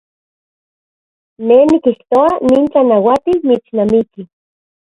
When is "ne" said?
1.45-1.57